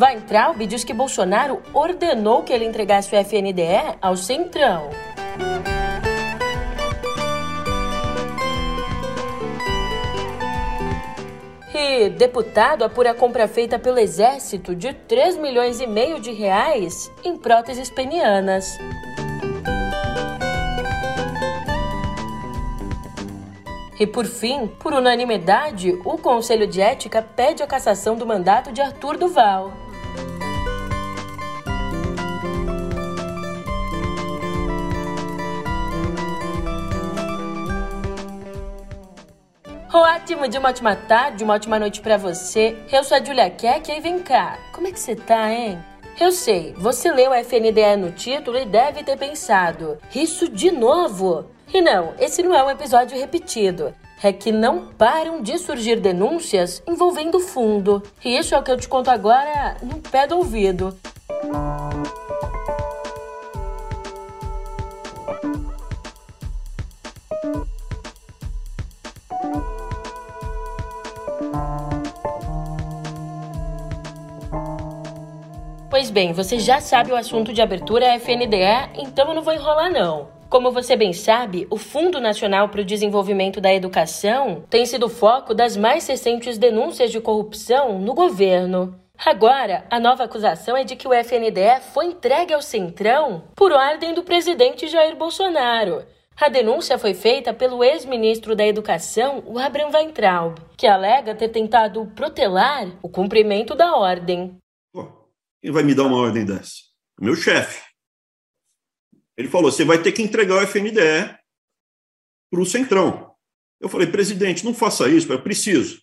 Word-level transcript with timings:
Weintraub 0.00 0.64
diz 0.64 0.84
que 0.84 0.94
Bolsonaro 0.94 1.60
ordenou 1.74 2.44
que 2.44 2.52
ele 2.52 2.64
entregasse 2.64 3.12
o 3.12 3.18
FNDE 3.18 3.96
ao 4.00 4.16
Centrão. 4.16 4.90
E 11.74 12.10
deputado 12.10 12.84
apura 12.84 13.10
a 13.10 13.14
compra 13.14 13.48
feita 13.48 13.76
pelo 13.76 13.98
Exército 13.98 14.72
de 14.72 14.92
3 14.92 15.36
milhões 15.36 15.80
e 15.80 15.86
meio 15.86 16.20
de 16.20 16.30
reais 16.30 17.10
em 17.24 17.36
próteses 17.36 17.90
penianas. 17.90 18.78
E 23.98 24.06
por 24.06 24.26
fim, 24.26 24.68
por 24.68 24.92
unanimidade, 24.92 25.90
o 26.04 26.16
Conselho 26.16 26.68
de 26.68 26.80
Ética 26.80 27.20
pede 27.20 27.64
a 27.64 27.66
cassação 27.66 28.14
do 28.14 28.24
mandato 28.24 28.70
de 28.70 28.80
Arthur 28.80 29.16
Duval. 29.16 29.87
Ótimo 40.00 40.46
de 40.46 40.56
uma 40.56 40.68
ótima 40.68 40.94
tarde, 40.94 41.42
uma 41.42 41.54
ótima 41.54 41.76
noite 41.76 42.00
para 42.00 42.16
você. 42.16 42.76
Eu 42.92 43.02
sou 43.02 43.16
a 43.16 43.24
Julia 43.24 43.50
Keck 43.50 43.90
e 43.90 44.00
vem 44.00 44.20
cá, 44.20 44.56
como 44.72 44.86
é 44.86 44.92
que 44.92 45.00
você 45.00 45.16
tá, 45.16 45.52
hein? 45.52 45.76
Eu 46.20 46.30
sei, 46.30 46.72
você 46.78 47.10
leu 47.10 47.32
a 47.32 47.40
FNDE 47.40 47.96
no 47.98 48.12
título 48.12 48.56
e 48.56 48.64
deve 48.64 49.02
ter 49.02 49.18
pensado, 49.18 49.98
isso 50.14 50.48
de 50.48 50.70
novo? 50.70 51.46
E 51.74 51.80
não, 51.80 52.14
esse 52.16 52.44
não 52.44 52.54
é 52.54 52.62
um 52.62 52.70
episódio 52.70 53.18
repetido. 53.18 53.92
É 54.22 54.32
que 54.32 54.52
não 54.52 54.86
param 54.86 55.42
de 55.42 55.58
surgir 55.58 55.98
denúncias 55.98 56.80
envolvendo 56.86 57.38
o 57.38 57.40
fundo. 57.40 58.00
E 58.24 58.38
isso 58.38 58.54
é 58.54 58.58
o 58.58 58.62
que 58.62 58.70
eu 58.70 58.76
te 58.76 58.88
conto 58.88 59.10
agora 59.10 59.78
no 59.82 59.98
pé 59.98 60.28
do 60.28 60.36
ouvido. 60.36 60.96
Pois 76.08 76.14
bem, 76.14 76.32
você 76.32 76.58
já 76.58 76.80
sabe 76.80 77.12
o 77.12 77.16
assunto 77.16 77.52
de 77.52 77.60
abertura 77.60 78.06
é 78.06 78.14
FNDE, 78.14 78.96
então 78.96 79.28
eu 79.28 79.34
não 79.34 79.42
vou 79.42 79.52
enrolar 79.52 79.92
não. 79.92 80.30
Como 80.48 80.70
você 80.70 80.96
bem 80.96 81.12
sabe, 81.12 81.66
o 81.70 81.76
Fundo 81.76 82.18
Nacional 82.18 82.70
para 82.70 82.80
o 82.80 82.84
Desenvolvimento 82.84 83.60
da 83.60 83.74
Educação 83.74 84.64
tem 84.70 84.86
sido 84.86 85.10
foco 85.10 85.52
das 85.52 85.76
mais 85.76 86.08
recentes 86.08 86.56
denúncias 86.56 87.10
de 87.12 87.20
corrupção 87.20 87.98
no 87.98 88.14
governo. 88.14 88.98
Agora, 89.22 89.84
a 89.90 90.00
nova 90.00 90.24
acusação 90.24 90.74
é 90.74 90.82
de 90.82 90.96
que 90.96 91.06
o 91.06 91.12
FNDE 91.12 91.82
foi 91.92 92.06
entregue 92.06 92.54
ao 92.54 92.62
Centrão 92.62 93.42
por 93.54 93.70
ordem 93.70 94.14
do 94.14 94.22
presidente 94.22 94.88
Jair 94.88 95.14
Bolsonaro. 95.14 96.06
A 96.40 96.48
denúncia 96.48 96.96
foi 96.96 97.12
feita 97.12 97.52
pelo 97.52 97.84
ex-ministro 97.84 98.56
da 98.56 98.66
Educação, 98.66 99.42
o 99.44 99.58
Abraham 99.58 99.90
Weintraub, 99.92 100.54
que 100.74 100.86
alega 100.86 101.34
ter 101.34 101.48
tentado 101.48 102.06
protelar 102.16 102.86
o 103.02 103.10
cumprimento 103.10 103.74
da 103.74 103.94
ordem. 103.94 104.56
Quem 105.60 105.70
vai 105.70 105.82
me 105.82 105.94
dar 105.94 106.04
uma 106.04 106.16
ordem 106.16 106.44
dessa? 106.44 106.74
Meu 107.20 107.34
chefe. 107.34 107.82
Ele 109.36 109.48
falou: 109.48 109.70
você 109.70 109.84
vai 109.84 110.02
ter 110.02 110.12
que 110.12 110.22
entregar 110.22 110.56
o 110.56 110.66
FNDE 110.66 111.36
para 112.50 112.60
o 112.60 112.66
Centrão. 112.66 113.34
Eu 113.80 113.88
falei, 113.88 114.06
presidente, 114.06 114.64
não 114.64 114.74
faça 114.74 115.08
isso, 115.08 115.32
eu 115.32 115.42
preciso. 115.42 116.02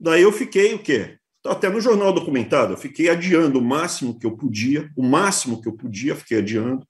Daí 0.00 0.22
eu 0.22 0.32
fiquei 0.32 0.74
o 0.74 0.82
quê? 0.82 1.18
Está 1.36 1.52
até 1.52 1.68
no 1.68 1.80
jornal 1.80 2.12
documentado, 2.12 2.72
eu 2.72 2.76
fiquei 2.76 3.08
adiando 3.08 3.60
o 3.60 3.64
máximo 3.64 4.18
que 4.18 4.26
eu 4.26 4.36
podia, 4.36 4.90
o 4.96 5.02
máximo 5.02 5.62
que 5.62 5.68
eu 5.68 5.76
podia, 5.76 6.16
fiquei 6.16 6.38
adiando. 6.38 6.86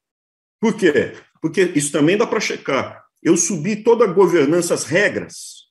Por 0.59 0.77
quê? 0.77 1.13
Porque 1.41 1.63
isso 1.75 1.93
também 1.93 2.17
dá 2.17 2.27
para 2.27 2.41
checar. 2.41 3.05
Eu 3.23 3.37
subi 3.37 3.83
toda 3.83 4.05
a 4.05 4.13
governança, 4.13 4.73
as 4.73 4.85
regras 4.85 5.69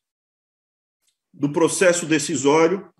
do 1.33 1.51
processo 1.51 2.05
decisório 2.05 2.91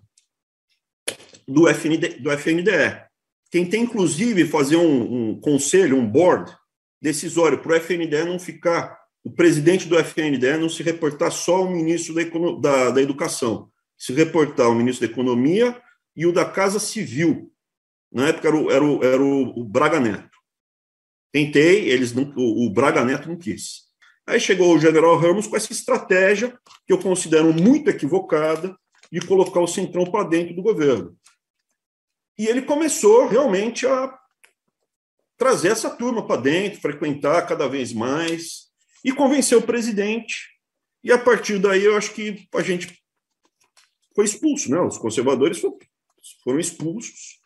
do, 1.48 1.66
FND, 1.66 2.20
do 2.20 2.30
FNDE. 2.30 3.02
Tem, 3.50 3.66
inclusive, 3.76 4.46
fazer 4.46 4.76
um, 4.76 5.30
um 5.30 5.40
conselho, 5.40 5.96
um 5.96 6.06
board 6.06 6.54
decisório 7.00 7.58
para 7.58 7.72
o 7.72 7.74
FNDE 7.76 8.24
não 8.24 8.38
ficar, 8.38 8.98
o 9.24 9.30
presidente 9.30 9.88
do 9.88 9.98
FNDE 9.98 10.58
não 10.58 10.68
se 10.68 10.82
reportar 10.82 11.32
só 11.32 11.56
ao 11.56 11.70
ministro 11.70 12.14
da, 12.14 12.22
da, 12.60 12.90
da 12.90 13.02
Educação, 13.02 13.70
se 13.96 14.12
reportar 14.12 14.66
ao 14.66 14.74
ministro 14.74 15.06
da 15.06 15.12
Economia 15.12 15.80
e 16.14 16.26
o 16.26 16.32
da 16.32 16.44
Casa 16.44 16.78
Civil. 16.78 17.50
Na 18.12 18.28
época 18.28 18.48
era 18.48 18.56
o, 18.56 18.70
era 18.70 18.84
o, 18.84 19.04
era 19.04 19.22
o 19.22 19.64
Braga 19.64 20.00
Neto. 20.00 20.36
Tentei, 21.32 21.88
eles 21.88 22.12
não, 22.12 22.32
o, 22.36 22.66
o 22.66 22.70
Braga 22.70 23.04
Neto 23.04 23.28
não 23.28 23.36
quis. 23.36 23.88
Aí 24.26 24.38
chegou 24.38 24.74
o 24.74 24.78
general 24.78 25.16
Ramos 25.16 25.46
com 25.46 25.56
essa 25.56 25.72
estratégia, 25.72 26.58
que 26.86 26.92
eu 26.92 26.98
considero 26.98 27.52
muito 27.52 27.88
equivocada, 27.88 28.76
de 29.10 29.20
colocar 29.20 29.60
o 29.60 29.66
Centrão 29.66 30.04
para 30.04 30.28
dentro 30.28 30.54
do 30.54 30.62
governo. 30.62 31.16
E 32.38 32.46
ele 32.46 32.62
começou 32.62 33.26
realmente 33.26 33.86
a 33.86 34.16
trazer 35.36 35.72
essa 35.72 35.90
turma 35.90 36.26
para 36.26 36.40
dentro, 36.40 36.80
frequentar 36.80 37.46
cada 37.46 37.68
vez 37.68 37.92
mais 37.92 38.68
e 39.04 39.12
convencer 39.12 39.58
o 39.58 39.62
presidente. 39.62 40.48
E 41.02 41.12
a 41.12 41.18
partir 41.18 41.58
daí 41.58 41.84
eu 41.84 41.96
acho 41.96 42.12
que 42.12 42.46
a 42.54 42.62
gente 42.62 42.96
foi 44.14 44.24
expulso, 44.24 44.70
né? 44.70 44.80
Os 44.80 44.98
conservadores 44.98 45.60
foram 46.42 46.58
expulsos. 46.58 47.38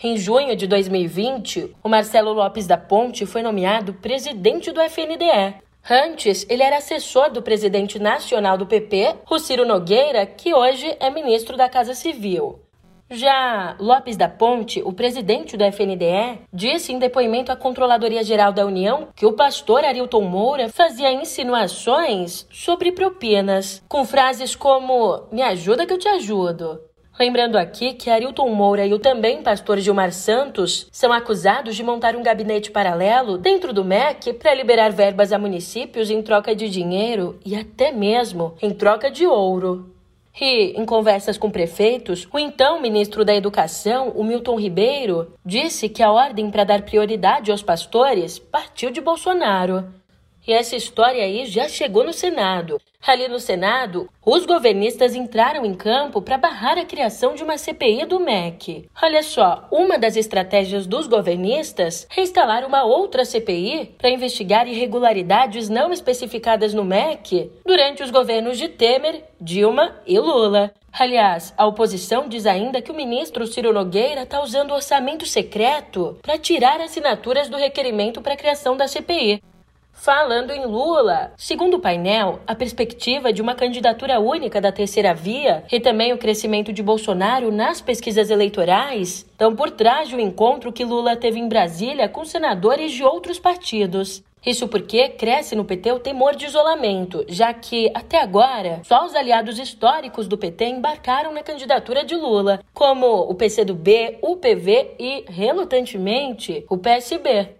Em 0.00 0.16
junho 0.16 0.54
de 0.54 0.68
2020, 0.68 1.74
o 1.82 1.88
Marcelo 1.88 2.32
Lopes 2.32 2.68
da 2.68 2.78
Ponte 2.78 3.26
foi 3.26 3.42
nomeado 3.42 3.94
presidente 3.94 4.70
do 4.70 4.80
FNDE. 4.80 5.60
Antes, 5.90 6.46
ele 6.48 6.62
era 6.62 6.76
assessor 6.76 7.32
do 7.32 7.42
presidente 7.42 7.98
nacional 7.98 8.56
do 8.56 8.66
PP, 8.66 9.16
Ciro 9.40 9.66
Nogueira, 9.66 10.24
que 10.24 10.54
hoje 10.54 10.86
é 11.00 11.10
ministro 11.10 11.56
da 11.56 11.68
Casa 11.68 11.94
Civil. 11.94 12.60
Já 13.10 13.74
Lopes 13.80 14.18
da 14.18 14.28
Ponte, 14.28 14.82
o 14.84 14.92
presidente 14.92 15.56
do 15.56 15.64
FNDE, 15.64 16.40
disse 16.52 16.92
em 16.92 16.98
depoimento 16.98 17.50
à 17.50 17.56
Controladoria 17.56 18.22
Geral 18.22 18.52
da 18.52 18.66
União 18.66 19.08
que 19.16 19.24
o 19.24 19.32
pastor 19.32 19.82
Arilton 19.82 20.22
Moura 20.22 20.68
fazia 20.68 21.10
insinuações 21.10 22.46
sobre 22.50 22.92
propinas, 22.92 23.82
com 23.88 24.04
frases 24.04 24.54
como: 24.54 25.22
Me 25.32 25.40
ajuda 25.40 25.86
que 25.86 25.92
eu 25.94 25.98
te 25.98 26.06
ajudo. 26.06 26.80
Lembrando 27.18 27.56
aqui 27.56 27.94
que 27.94 28.10
Arilton 28.10 28.50
Moura 28.50 28.86
e 28.86 28.92
o 28.92 28.98
também 28.98 29.42
pastor 29.42 29.78
Gilmar 29.78 30.12
Santos 30.12 30.86
são 30.92 31.10
acusados 31.10 31.74
de 31.74 31.82
montar 31.82 32.14
um 32.14 32.22
gabinete 32.22 32.70
paralelo 32.70 33.38
dentro 33.38 33.72
do 33.72 33.84
MEC 33.84 34.34
para 34.34 34.54
liberar 34.54 34.92
verbas 34.92 35.32
a 35.32 35.38
municípios 35.38 36.10
em 36.10 36.22
troca 36.22 36.54
de 36.54 36.68
dinheiro 36.68 37.40
e 37.44 37.56
até 37.56 37.90
mesmo 37.90 38.54
em 38.60 38.70
troca 38.70 39.10
de 39.10 39.26
ouro. 39.26 39.97
E, 40.40 40.80
em 40.80 40.84
conversas 40.84 41.36
com 41.36 41.50
prefeitos, 41.50 42.28
o 42.32 42.38
então 42.38 42.80
ministro 42.80 43.24
da 43.24 43.34
Educação, 43.34 44.10
o 44.10 44.22
Milton 44.22 44.58
Ribeiro, 44.58 45.32
disse 45.44 45.88
que 45.88 46.02
a 46.02 46.10
ordem 46.10 46.50
para 46.50 46.64
dar 46.64 46.82
prioridade 46.82 47.50
aos 47.50 47.62
pastores 47.62 48.38
partiu 48.38 48.90
de 48.90 49.00
Bolsonaro. 49.00 49.92
E 50.48 50.52
essa 50.54 50.74
história 50.74 51.22
aí 51.22 51.44
já 51.44 51.68
chegou 51.68 52.02
no 52.02 52.12
Senado. 52.14 52.80
Ali 53.06 53.28
no 53.28 53.38
Senado, 53.38 54.08
os 54.24 54.46
governistas 54.46 55.14
entraram 55.14 55.62
em 55.62 55.74
campo 55.74 56.22
para 56.22 56.38
barrar 56.38 56.78
a 56.78 56.86
criação 56.86 57.34
de 57.34 57.42
uma 57.42 57.58
CPI 57.58 58.06
do 58.06 58.18
MEC. 58.18 58.88
Olha 59.02 59.22
só, 59.22 59.68
uma 59.70 59.98
das 59.98 60.16
estratégias 60.16 60.86
dos 60.86 61.06
governistas 61.06 62.08
é 62.16 62.22
instalar 62.22 62.64
uma 62.64 62.82
outra 62.82 63.26
CPI 63.26 63.94
para 63.98 64.08
investigar 64.08 64.66
irregularidades 64.66 65.68
não 65.68 65.92
especificadas 65.92 66.72
no 66.72 66.82
MEC 66.82 67.52
durante 67.66 68.02
os 68.02 68.10
governos 68.10 68.56
de 68.56 68.68
Temer, 68.68 69.24
Dilma 69.38 69.96
e 70.06 70.18
Lula. 70.18 70.72
Aliás, 70.90 71.52
a 71.58 71.66
oposição 71.66 72.26
diz 72.26 72.46
ainda 72.46 72.80
que 72.80 72.90
o 72.90 72.96
ministro 72.96 73.46
Ciro 73.46 73.72
Nogueira 73.72 74.22
está 74.22 74.42
usando 74.42 74.72
orçamento 74.72 75.26
secreto 75.26 76.18
para 76.22 76.38
tirar 76.38 76.80
assinaturas 76.80 77.50
do 77.50 77.58
requerimento 77.58 78.22
para 78.22 78.32
a 78.32 78.36
criação 78.36 78.76
da 78.76 78.88
CPI. 78.88 79.42
Falando 80.00 80.52
em 80.52 80.64
Lula, 80.64 81.32
segundo 81.36 81.74
o 81.74 81.80
painel, 81.80 82.38
a 82.46 82.54
perspectiva 82.54 83.32
de 83.32 83.42
uma 83.42 83.56
candidatura 83.56 84.20
única 84.20 84.60
da 84.60 84.70
terceira 84.70 85.12
via 85.12 85.64
e 85.72 85.80
também 85.80 86.12
o 86.12 86.18
crescimento 86.18 86.72
de 86.72 86.84
Bolsonaro 86.84 87.50
nas 87.50 87.80
pesquisas 87.80 88.30
eleitorais 88.30 89.26
estão 89.28 89.56
por 89.56 89.72
trás 89.72 90.08
do 90.08 90.20
encontro 90.20 90.72
que 90.72 90.84
Lula 90.84 91.16
teve 91.16 91.40
em 91.40 91.48
Brasília 91.48 92.08
com 92.08 92.24
senadores 92.24 92.92
de 92.92 93.02
outros 93.02 93.40
partidos. 93.40 94.22
Isso 94.46 94.68
porque 94.68 95.08
cresce 95.08 95.56
no 95.56 95.64
PT 95.64 95.90
o 95.90 95.98
temor 95.98 96.36
de 96.36 96.46
isolamento, 96.46 97.24
já 97.28 97.52
que, 97.52 97.90
até 97.92 98.22
agora, 98.22 98.80
só 98.84 99.04
os 99.04 99.16
aliados 99.16 99.58
históricos 99.58 100.28
do 100.28 100.38
PT 100.38 100.64
embarcaram 100.64 101.32
na 101.32 101.42
candidatura 101.42 102.04
de 102.04 102.14
Lula, 102.14 102.60
como 102.72 103.22
o 103.22 103.34
PCdoB, 103.34 104.20
o 104.22 104.36
PV 104.36 104.94
e, 104.96 105.24
relutantemente, 105.28 106.64
o 106.70 106.78
PSB. 106.78 107.57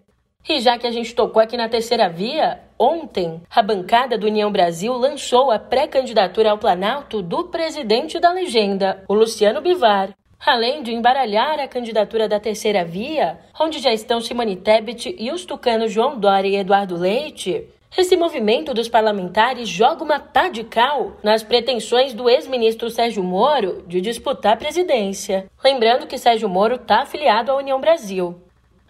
E 0.48 0.60
já 0.60 0.78
que 0.78 0.86
a 0.86 0.90
gente 0.90 1.14
tocou 1.14 1.42
aqui 1.42 1.58
na 1.58 1.68
terceira 1.68 2.08
via, 2.08 2.58
ontem 2.78 3.42
a 3.50 3.60
bancada 3.60 4.16
do 4.16 4.26
União 4.26 4.50
Brasil 4.50 4.94
lançou 4.94 5.50
a 5.50 5.58
pré-candidatura 5.58 6.50
ao 6.50 6.56
Planalto 6.56 7.20
do 7.20 7.44
presidente 7.44 8.18
da 8.18 8.32
legenda, 8.32 9.04
o 9.06 9.14
Luciano 9.14 9.60
Bivar. 9.60 10.14
além 10.46 10.82
de 10.84 10.94
embaralhar 10.94 11.58
a 11.58 11.68
candidatura 11.68 12.28
da 12.28 12.40
terceira 12.40 12.84
via, 12.84 13.38
onde 13.60 13.80
já 13.80 13.92
estão 13.92 14.20
Simone 14.20 14.56
Tebet 14.56 15.14
e 15.18 15.30
os 15.32 15.44
tucanos 15.44 15.92
João 15.92 16.18
Dória 16.18 16.48
e 16.48 16.56
Eduardo 16.56 16.96
Leite, 16.96 17.66
esse 17.96 18.16
movimento 18.16 18.72
dos 18.72 18.88
parlamentares 18.88 19.68
joga 19.68 20.04
uma 20.04 20.20
pá 20.20 20.48
de 20.48 20.62
cal 20.62 21.16
nas 21.22 21.42
pretensões 21.42 22.14
do 22.14 22.30
ex-ministro 22.30 22.88
Sérgio 22.88 23.24
Moro 23.24 23.82
de 23.86 24.00
disputar 24.00 24.52
a 24.52 24.56
presidência. 24.56 25.46
Lembrando 25.62 26.06
que 26.06 26.16
Sérgio 26.16 26.48
Moro 26.48 26.76
está 26.76 27.00
afiliado 27.00 27.50
à 27.50 27.56
União 27.56 27.80
Brasil. 27.80 28.40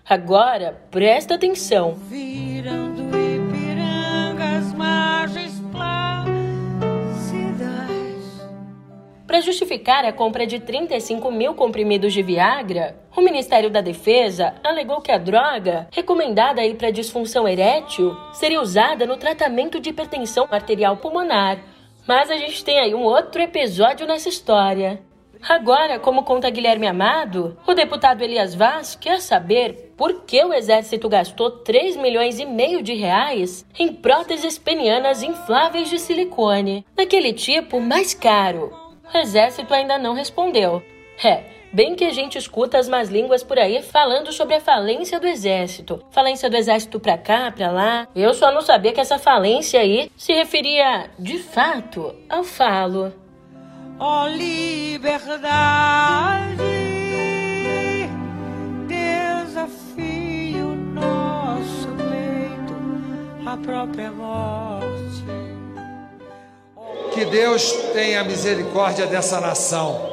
Agora, 0.08 0.80
presta 0.90 1.34
atenção. 1.34 1.94
Virando 2.08 3.08
Para 9.28 9.42
justificar 9.42 10.06
a 10.06 10.12
compra 10.12 10.46
de 10.46 10.58
35 10.58 11.30
mil 11.30 11.52
comprimidos 11.52 12.14
de 12.14 12.22
Viagra, 12.22 12.96
o 13.14 13.20
Ministério 13.20 13.68
da 13.68 13.82
Defesa 13.82 14.54
alegou 14.64 15.02
que 15.02 15.12
a 15.12 15.18
droga, 15.18 15.86
recomendada 15.92 16.62
aí 16.62 16.74
para 16.74 16.90
disfunção 16.90 17.46
erétil, 17.46 18.16
seria 18.32 18.60
usada 18.60 19.04
no 19.04 19.18
tratamento 19.18 19.78
de 19.78 19.90
hipertensão 19.90 20.48
arterial 20.50 20.96
pulmonar. 20.96 21.58
Mas 22.06 22.30
a 22.30 22.36
gente 22.36 22.64
tem 22.64 22.80
aí 22.80 22.94
um 22.94 23.02
outro 23.02 23.42
episódio 23.42 24.06
nessa 24.06 24.30
história. 24.30 25.02
Agora, 25.46 25.98
como 25.98 26.24
conta 26.24 26.50
Guilherme 26.50 26.86
Amado, 26.86 27.56
o 27.66 27.74
deputado 27.74 28.22
Elias 28.22 28.54
Vaz 28.54 28.96
quer 28.96 29.20
saber 29.20 29.92
por 29.96 30.22
que 30.22 30.42
o 30.44 30.52
exército 30.52 31.08
gastou 31.08 31.50
3 31.50 31.96
milhões 31.96 32.38
e 32.38 32.46
meio 32.46 32.82
de 32.82 32.94
reais 32.94 33.64
em 33.78 33.92
próteses 33.92 34.58
penianas 34.58 35.22
infláveis 35.22 35.88
de 35.88 35.98
silicone, 35.98 36.84
daquele 36.94 37.32
tipo 37.32 37.80
mais 37.80 38.14
caro. 38.14 38.72
O 39.12 39.18
exército 39.18 39.72
ainda 39.72 39.98
não 39.98 40.14
respondeu. 40.14 40.82
É, 41.24 41.42
bem 41.72 41.94
que 41.94 42.04
a 42.04 42.12
gente 42.12 42.38
escuta 42.38 42.78
as 42.78 42.88
más 42.88 43.08
línguas 43.08 43.42
por 43.42 43.58
aí 43.58 43.82
falando 43.82 44.32
sobre 44.32 44.54
a 44.54 44.60
falência 44.60 45.18
do 45.18 45.26
exército. 45.26 46.02
Falência 46.10 46.48
do 46.48 46.56
exército 46.56 47.00
pra 47.00 47.16
cá, 47.16 47.50
pra 47.50 47.70
lá. 47.70 48.08
Eu 48.14 48.34
só 48.34 48.52
não 48.52 48.60
sabia 48.60 48.92
que 48.92 49.00
essa 49.00 49.18
falência 49.18 49.80
aí 49.80 50.10
se 50.16 50.32
referia, 50.32 51.10
de 51.18 51.38
fato, 51.38 52.14
ao 52.28 52.44
falo. 52.44 53.12
Ó 54.00 54.24
oh, 54.24 54.28
liberdade, 54.28 55.48
desafio 58.86 60.66
nosso 60.94 61.88
leito, 61.98 62.74
a 63.44 63.56
própria 63.56 64.12
morte. 64.12 65.24
Que 67.12 67.24
Deus 67.24 67.72
tenha 67.92 68.22
misericórdia 68.22 69.04
dessa 69.06 69.40
nação. 69.40 70.07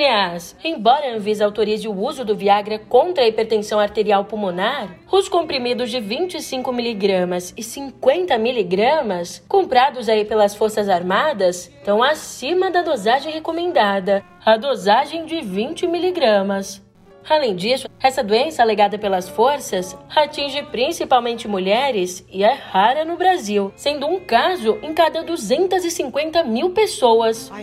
Aliás, 0.00 0.56
embora 0.64 1.10
a 1.10 1.14
Anvisa 1.14 1.44
autorize 1.44 1.86
o 1.86 1.94
uso 1.94 2.24
do 2.24 2.34
Viagra 2.34 2.78
contra 2.78 3.22
a 3.22 3.28
hipertensão 3.28 3.78
arterial 3.78 4.24
pulmonar, 4.24 4.96
os 5.12 5.28
comprimidos 5.28 5.90
de 5.90 6.00
25 6.00 6.72
miligramas 6.72 7.52
e 7.54 7.62
50 7.62 8.38
miligramas, 8.38 9.44
comprados 9.46 10.08
aí 10.08 10.24
pelas 10.24 10.54
Forças 10.54 10.88
Armadas, 10.88 11.66
estão 11.66 12.02
acima 12.02 12.70
da 12.70 12.80
dosagem 12.80 13.30
recomendada, 13.30 14.24
a 14.42 14.56
dosagem 14.56 15.26
de 15.26 15.42
20 15.42 15.86
miligramas. 15.86 16.82
Além 17.28 17.54
disso, 17.54 17.86
essa 18.02 18.24
doença 18.24 18.62
alegada 18.62 18.98
pelas 18.98 19.28
forças 19.28 19.94
atinge 20.16 20.62
principalmente 20.62 21.46
mulheres 21.46 22.24
e 22.32 22.42
é 22.42 22.54
rara 22.54 23.04
no 23.04 23.18
Brasil, 23.18 23.70
sendo 23.76 24.06
um 24.06 24.18
caso 24.18 24.78
em 24.82 24.94
cada 24.94 25.22
250 25.22 26.42
mil 26.42 26.70
pessoas. 26.70 27.52
A 27.52 27.62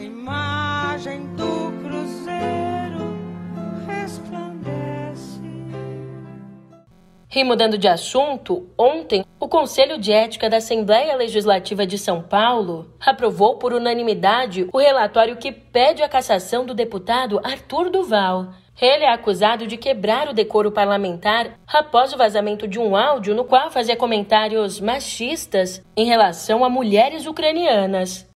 E 7.37 7.43
mudando 7.43 7.77
de 7.77 7.87
assunto, 7.87 8.65
ontem 8.75 9.23
o 9.39 9.47
Conselho 9.47 9.99
de 9.99 10.11
Ética 10.11 10.49
da 10.49 10.57
Assembleia 10.57 11.15
Legislativa 11.15 11.85
de 11.85 11.95
São 11.95 12.19
Paulo 12.19 12.87
aprovou 12.99 13.57
por 13.57 13.73
unanimidade 13.73 14.67
o 14.73 14.79
relatório 14.79 15.37
que 15.37 15.51
pede 15.51 16.01
a 16.01 16.09
cassação 16.09 16.65
do 16.65 16.73
deputado 16.73 17.39
Arthur 17.43 17.91
Duval. 17.91 18.47
Ele 18.81 19.03
é 19.03 19.13
acusado 19.13 19.67
de 19.67 19.77
quebrar 19.77 20.27
o 20.27 20.33
decoro 20.33 20.71
parlamentar 20.71 21.59
após 21.67 22.11
o 22.11 22.17
vazamento 22.17 22.67
de 22.67 22.79
um 22.79 22.95
áudio 22.95 23.35
no 23.35 23.43
qual 23.43 23.69
fazia 23.69 23.95
comentários 23.95 24.81
machistas 24.81 25.83
em 25.95 26.07
relação 26.07 26.65
a 26.65 26.69
mulheres 26.71 27.27
ucranianas. 27.27 28.27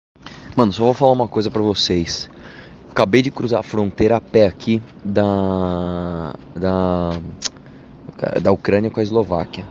Mano, 0.55 0.75
só 0.75 0.85
vou 0.85 0.93
falar 0.93 1.12
uma 1.12 1.26
coisa 1.26 1.50
para 1.50 1.62
vocês. 1.62 2.29
Acabei 2.91 3.23
de 3.23 3.31
cruzar 3.31 3.61
a 3.61 3.62
fronteira 3.62 4.19
a 4.19 4.20
pé 4.20 4.44
aqui 4.44 4.82
da 5.02 6.35
da 6.55 7.12
da 8.43 8.52
Ucrânia 8.52 8.90
com 8.90 9.00
a 9.00 9.02
Eslováquia. 9.02 9.67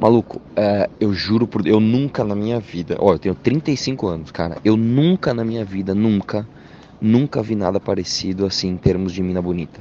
Maluco, 0.00 0.40
é, 0.56 0.88
eu 0.98 1.12
juro 1.12 1.46
por 1.46 1.66
eu 1.66 1.78
nunca 1.78 2.24
na 2.24 2.34
minha 2.34 2.58
vida, 2.58 2.96
ó, 2.98 3.12
eu 3.12 3.18
tenho 3.18 3.34
35 3.34 4.08
anos, 4.08 4.30
cara, 4.30 4.56
eu 4.64 4.76
nunca 4.76 5.34
na 5.34 5.44
minha 5.44 5.64
vida, 5.64 5.94
nunca, 5.94 6.48
nunca 7.00 7.42
vi 7.42 7.54
nada 7.54 7.78
parecido 7.78 8.46
assim 8.46 8.68
em 8.68 8.76
termos 8.76 9.12
de 9.12 9.22
mina 9.22 9.42
bonita. 9.42 9.80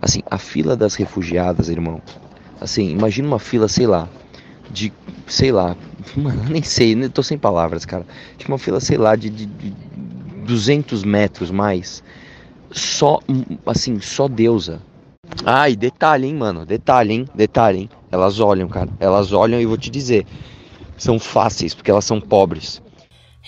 Assim, 0.00 0.20
a 0.30 0.38
fila 0.38 0.76
das 0.76 0.94
refugiadas, 0.94 1.68
irmão. 1.68 2.00
Assim, 2.60 2.90
imagina 2.90 3.26
uma 3.26 3.38
fila, 3.38 3.68
sei 3.68 3.86
lá, 3.86 4.08
de, 4.70 4.92
sei 5.26 5.50
lá, 5.50 5.76
mano, 6.16 6.44
nem 6.48 6.62
sei, 6.62 6.94
nem 6.94 7.10
tô 7.10 7.22
sem 7.22 7.36
palavras, 7.36 7.84
cara. 7.84 8.06
Tipo 8.36 8.52
uma 8.52 8.58
fila, 8.58 8.80
sei 8.80 8.96
lá, 8.96 9.16
de, 9.16 9.28
de, 9.28 9.46
de 9.46 9.70
200 10.46 11.04
metros 11.04 11.50
mais. 11.50 12.02
Só, 12.70 13.20
assim, 13.66 14.00
só 14.00 14.28
deusa. 14.28 14.80
Ah, 15.44 15.68
e 15.68 15.76
detalhe, 15.76 16.26
hein, 16.26 16.34
mano, 16.34 16.66
detalhe, 16.66 17.14
hein, 17.14 17.28
detalhe, 17.34 17.78
hein. 17.80 17.90
Elas 18.10 18.40
olham, 18.40 18.68
cara, 18.68 18.90
elas 18.98 19.32
olham 19.32 19.60
e 19.60 19.66
vou 19.66 19.76
te 19.76 19.90
dizer, 19.90 20.26
são 20.96 21.18
fáceis, 21.18 21.74
porque 21.74 21.90
elas 21.90 22.04
são 22.04 22.20
pobres. 22.20 22.82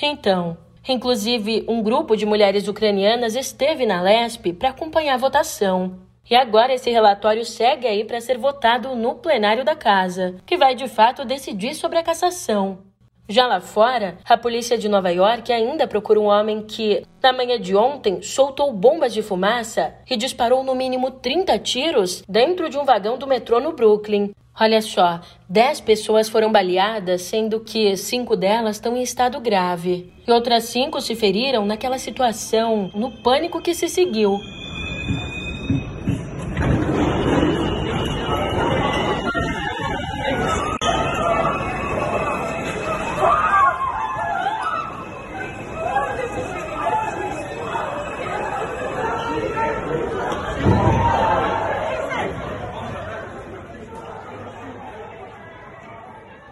Então, 0.01 0.57
inclusive, 0.89 1.65
um 1.69 1.83
grupo 1.83 2.17
de 2.17 2.25
mulheres 2.25 2.69
ucranianas 2.69 3.35
esteve 3.35 3.87
na 3.87 4.01
Lesp 4.01 4.53
para 4.53 4.71
acompanhar 4.71 5.15
a 5.15 5.19
votação. 5.19 5.99
E 6.31 6.35
agora 6.35 6.73
esse 6.73 6.91
relatório 6.91 7.45
segue 7.45 7.87
aí 7.87 8.05
para 8.05 8.21
ser 8.21 8.39
votado 8.39 8.95
no 8.95 9.17
plenário 9.17 9.65
da 9.65 9.75
casa, 9.75 10.37
que 10.47 10.57
vai 10.57 10.77
de 10.77 10.87
fato 10.87 11.25
decidir 11.25 11.75
sobre 11.75 11.99
a 11.99 12.05
cassação. 12.05 12.90
Já 13.31 13.47
lá 13.47 13.61
fora, 13.61 14.19
a 14.29 14.37
polícia 14.37 14.77
de 14.77 14.89
Nova 14.89 15.09
York 15.09 15.53
ainda 15.53 15.87
procura 15.87 16.19
um 16.19 16.25
homem 16.25 16.63
que, 16.63 17.05
na 17.23 17.33
manhã 17.33 17.61
de 17.61 17.77
ontem, 17.77 18.21
soltou 18.23 18.73
bombas 18.73 19.15
de 19.15 19.23
fumaça 19.23 19.95
e 20.11 20.17
disparou 20.17 20.65
no 20.65 20.75
mínimo 20.75 21.13
30 21.13 21.57
tiros 21.61 22.25
dentro 22.29 22.69
de 22.69 22.77
um 22.77 22.85
vagão 22.85 23.17
do 23.17 23.29
metrô 23.29 23.61
no 23.61 23.73
Brooklyn. 23.73 24.33
Olha 24.61 24.83
só, 24.83 25.21
10 25.49 25.81
pessoas 25.83 26.29
foram 26.29 26.51
baleadas, 26.51 27.23
sendo 27.23 27.61
que 27.61 27.97
cinco 27.97 28.35
delas 28.35 28.77
estão 28.77 28.97
em 28.97 29.03
estado 29.03 29.39
grave. 29.39 30.13
E 30.27 30.33
outras 30.33 30.65
cinco 30.65 31.01
se 31.01 31.15
feriram 31.15 31.65
naquela 31.65 31.99
situação, 31.99 32.91
no 32.93 33.13
pânico 33.23 33.63
que 33.63 33.75
se 33.75 33.89
seguiu. 33.89 34.41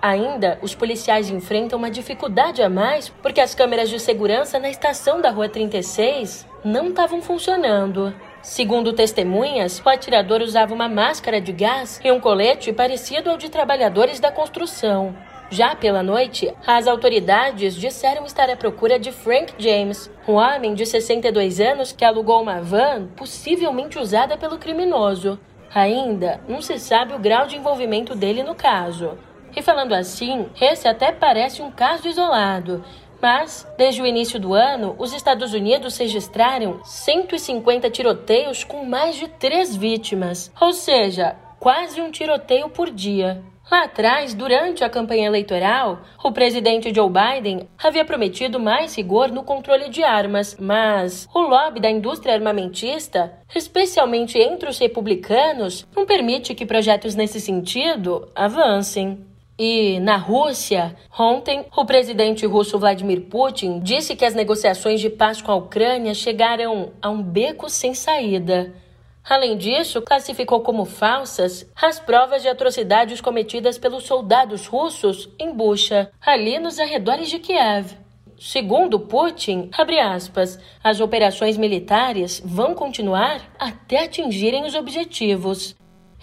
Ainda, 0.08 0.58
os 0.62 0.74
policiais 0.74 1.28
enfrentam 1.28 1.78
uma 1.78 1.90
dificuldade 1.90 2.62
a 2.62 2.70
mais 2.70 3.10
porque 3.10 3.42
as 3.42 3.54
câmeras 3.54 3.90
de 3.90 4.00
segurança 4.00 4.58
na 4.58 4.70
estação 4.70 5.20
da 5.20 5.28
Rua 5.28 5.50
36 5.50 6.46
não 6.64 6.88
estavam 6.88 7.20
funcionando. 7.20 8.14
Segundo 8.40 8.94
testemunhas, 8.94 9.82
o 9.84 9.88
atirador 9.90 10.40
usava 10.40 10.72
uma 10.72 10.88
máscara 10.88 11.42
de 11.42 11.52
gás 11.52 12.00
e 12.02 12.10
um 12.10 12.20
colete 12.20 12.72
parecido 12.72 13.28
ao 13.28 13.36
de 13.36 13.50
trabalhadores 13.50 14.18
da 14.18 14.32
construção. 14.32 15.14
Já 15.50 15.76
pela 15.76 16.02
noite, 16.02 16.54
as 16.66 16.86
autoridades 16.86 17.74
disseram 17.74 18.24
estar 18.24 18.48
à 18.48 18.56
procura 18.56 18.98
de 18.98 19.12
Frank 19.12 19.52
James, 19.58 20.10
um 20.26 20.36
homem 20.36 20.72
de 20.72 20.86
62 20.86 21.60
anos 21.60 21.92
que 21.92 22.02
alugou 22.02 22.40
uma 22.40 22.62
van 22.62 23.08
possivelmente 23.14 23.98
usada 23.98 24.38
pelo 24.38 24.56
criminoso. 24.56 25.38
Ainda 25.74 26.40
não 26.48 26.62
se 26.62 26.78
sabe 26.78 27.12
o 27.12 27.18
grau 27.18 27.46
de 27.46 27.58
envolvimento 27.58 28.14
dele 28.14 28.42
no 28.42 28.54
caso. 28.54 29.18
E 29.58 29.62
falando 29.62 29.92
assim, 29.92 30.46
esse 30.60 30.86
até 30.86 31.10
parece 31.10 31.62
um 31.62 31.68
caso 31.68 32.06
isolado. 32.06 32.84
Mas, 33.20 33.66
desde 33.76 34.00
o 34.00 34.06
início 34.06 34.38
do 34.38 34.54
ano, 34.54 34.94
os 35.00 35.12
Estados 35.12 35.52
Unidos 35.52 35.98
registraram 35.98 36.78
150 36.84 37.90
tiroteios 37.90 38.62
com 38.62 38.84
mais 38.84 39.16
de 39.16 39.26
três 39.26 39.74
vítimas, 39.74 40.52
ou 40.60 40.72
seja, 40.72 41.34
quase 41.58 42.00
um 42.00 42.08
tiroteio 42.08 42.68
por 42.68 42.88
dia. 42.88 43.42
Lá 43.68 43.82
atrás, 43.82 44.32
durante 44.32 44.84
a 44.84 44.88
campanha 44.88 45.26
eleitoral, 45.26 46.02
o 46.22 46.30
presidente 46.30 46.94
Joe 46.94 47.10
Biden 47.10 47.68
havia 47.82 48.04
prometido 48.04 48.60
mais 48.60 48.94
rigor 48.96 49.32
no 49.32 49.42
controle 49.42 49.88
de 49.88 50.04
armas, 50.04 50.56
mas 50.56 51.28
o 51.34 51.40
lobby 51.40 51.80
da 51.80 51.90
indústria 51.90 52.34
armamentista, 52.34 53.32
especialmente 53.52 54.38
entre 54.38 54.70
os 54.70 54.78
republicanos, 54.78 55.84
não 55.96 56.06
permite 56.06 56.54
que 56.54 56.64
projetos 56.64 57.16
nesse 57.16 57.40
sentido 57.40 58.30
avancem. 58.36 59.27
E 59.58 59.98
na 59.98 60.16
Rússia, 60.16 60.94
ontem, 61.18 61.66
o 61.76 61.84
presidente 61.84 62.46
russo 62.46 62.78
Vladimir 62.78 63.22
Putin 63.22 63.80
disse 63.80 64.14
que 64.14 64.24
as 64.24 64.32
negociações 64.32 65.00
de 65.00 65.10
paz 65.10 65.42
com 65.42 65.50
a 65.50 65.56
Ucrânia 65.56 66.14
chegaram 66.14 66.92
a 67.02 67.10
um 67.10 67.20
beco 67.20 67.68
sem 67.68 67.92
saída. 67.92 68.72
Além 69.28 69.58
disso, 69.58 70.00
classificou 70.00 70.60
como 70.60 70.84
falsas 70.84 71.68
as 71.74 71.98
provas 71.98 72.42
de 72.42 72.48
atrocidades 72.48 73.20
cometidas 73.20 73.76
pelos 73.76 74.04
soldados 74.04 74.68
russos 74.68 75.28
em 75.40 75.52
Bucha, 75.52 76.08
ali 76.24 76.60
nos 76.60 76.78
arredores 76.78 77.28
de 77.28 77.40
Kiev. 77.40 77.96
Segundo 78.38 79.00
Putin, 79.00 79.70
aspas, 80.00 80.60
as 80.84 81.00
operações 81.00 81.56
militares 81.56 82.40
vão 82.44 82.76
continuar 82.76 83.42
até 83.58 84.04
atingirem 84.04 84.64
os 84.64 84.76
objetivos. 84.76 85.74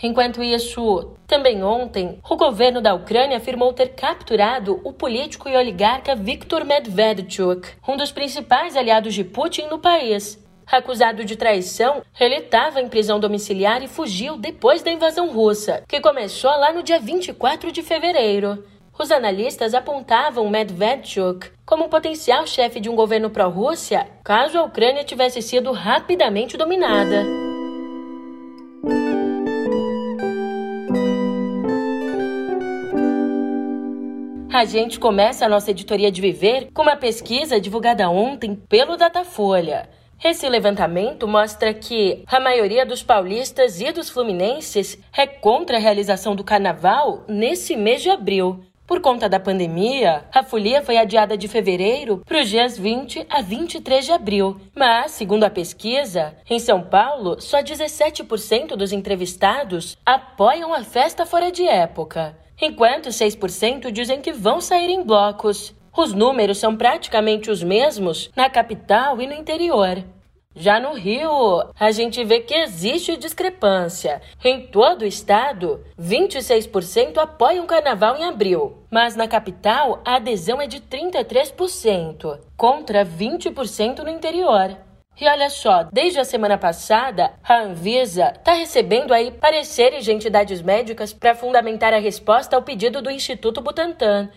Enquanto 0.01 0.43
isso, 0.43 1.13
também 1.25 1.63
ontem, 1.63 2.19
o 2.29 2.35
governo 2.35 2.81
da 2.81 2.93
Ucrânia 2.93 3.37
afirmou 3.37 3.71
ter 3.71 3.89
capturado 3.89 4.81
o 4.83 4.91
político 4.91 5.47
e 5.47 5.55
oligarca 5.55 6.15
Viktor 6.15 6.65
Medvedchuk, 6.65 7.69
um 7.87 7.95
dos 7.95 8.11
principais 8.11 8.75
aliados 8.75 9.13
de 9.13 9.23
Putin 9.23 9.67
no 9.67 9.79
país. 9.79 10.43
Acusado 10.67 11.23
de 11.23 11.35
traição, 11.35 12.01
ele 12.19 12.35
estava 12.35 12.81
em 12.81 12.89
prisão 12.89 13.19
domiciliar 13.19 13.83
e 13.83 13.87
fugiu 13.87 14.35
depois 14.35 14.81
da 14.81 14.91
invasão 14.91 15.31
russa, 15.31 15.83
que 15.87 16.01
começou 16.01 16.49
lá 16.49 16.73
no 16.73 16.83
dia 16.83 16.99
24 16.99 17.71
de 17.71 17.81
fevereiro. 17.81 18.65
Os 18.97 19.11
analistas 19.11 19.73
apontavam 19.73 20.49
Medvedchuk 20.49 21.51
como 21.65 21.89
potencial 21.89 22.47
chefe 22.47 22.79
de 22.79 22.89
um 22.89 22.95
governo 22.95 23.29
pró-Rússia 23.29 24.07
caso 24.23 24.57
a 24.57 24.63
Ucrânia 24.63 25.03
tivesse 25.03 25.41
sido 25.41 25.71
rapidamente 25.71 26.57
dominada. 26.57 27.44
A 34.55 34.63
gente 34.63 35.01
começa 35.01 35.45
a 35.45 35.49
nossa 35.49 35.71
editoria 35.71 36.09
de 36.09 36.21
viver 36.21 36.69
com 36.73 36.83
uma 36.83 36.95
pesquisa 36.95 37.59
divulgada 37.59 38.09
ontem 38.09 38.55
pelo 38.55 38.95
Datafolha. 38.95 39.89
Esse 40.23 40.47
levantamento 40.47 41.27
mostra 41.27 41.73
que 41.73 42.23
a 42.25 42.39
maioria 42.39 42.85
dos 42.85 43.03
paulistas 43.03 43.81
e 43.81 43.91
dos 43.91 44.09
fluminenses 44.09 44.97
é 45.11 45.27
contra 45.27 45.75
a 45.75 45.79
realização 45.79 46.37
do 46.37 46.41
carnaval 46.41 47.25
nesse 47.27 47.75
mês 47.75 48.01
de 48.01 48.09
abril. 48.09 48.63
Por 48.87 49.01
conta 49.01 49.27
da 49.27 49.41
pandemia, 49.41 50.23
a 50.33 50.41
folia 50.41 50.81
foi 50.81 50.95
adiada 50.95 51.37
de 51.37 51.49
fevereiro 51.49 52.23
para 52.25 52.39
os 52.39 52.47
dias 52.47 52.77
20 52.77 53.27
a 53.29 53.41
23 53.41 54.05
de 54.05 54.13
abril. 54.13 54.61
Mas, 54.73 55.11
segundo 55.11 55.43
a 55.43 55.49
pesquisa, 55.49 56.33
em 56.49 56.59
São 56.59 56.81
Paulo, 56.81 57.41
só 57.41 57.61
17% 57.61 58.77
dos 58.77 58.93
entrevistados 58.93 59.97
apoiam 60.05 60.73
a 60.73 60.81
festa 60.81 61.25
fora 61.25 61.51
de 61.51 61.67
época, 61.67 62.37
enquanto 62.61 63.09
6% 63.09 63.91
dizem 63.91 64.21
que 64.21 64.31
vão 64.31 64.61
sair 64.61 64.89
em 64.89 65.03
blocos. 65.03 65.73
Os 65.95 66.13
números 66.13 66.57
são 66.57 66.75
praticamente 66.75 67.49
os 67.49 67.63
mesmos 67.63 68.29
na 68.35 68.49
capital 68.49 69.21
e 69.21 69.27
no 69.27 69.33
interior. 69.33 70.03
Já 70.57 70.79
no 70.79 70.93
Rio, 70.93 71.69
a 71.77 71.91
gente 71.91 72.23
vê 72.23 72.39
que 72.39 72.53
existe 72.53 73.17
discrepância. 73.17 74.21
Em 74.41 74.67
todo 74.67 75.01
o 75.01 75.05
estado, 75.05 75.83
26% 75.99 77.17
apoiam 77.17 77.65
o 77.65 77.67
carnaval 77.67 78.15
em 78.15 78.23
abril, 78.23 78.77
mas 78.89 79.17
na 79.17 79.27
capital 79.27 80.01
a 80.05 80.15
adesão 80.15 80.61
é 80.61 80.65
de 80.65 80.79
33%, 80.79 82.39
contra 82.55 83.05
20% 83.05 83.99
no 83.99 84.09
interior. 84.09 84.77
E 85.19 85.27
olha 85.27 85.49
só, 85.49 85.83
desde 85.91 86.19
a 86.19 86.25
semana 86.25 86.57
passada, 86.57 87.33
a 87.43 87.59
Anvisa 87.61 88.33
está 88.35 88.53
recebendo 88.53 89.13
aí 89.13 89.31
pareceres 89.31 90.03
de 90.03 90.11
entidades 90.11 90.61
médicas 90.61 91.13
para 91.13 91.33
fundamentar 91.33 91.93
a 91.93 91.99
resposta 91.99 92.55
ao 92.55 92.61
pedido 92.61 93.01
do 93.01 93.09
Instituto 93.09 93.61
Butantan 93.61 94.29